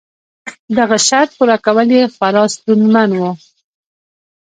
[0.77, 3.21] دغه شرط پوره کول یې خورا ستونزمن و.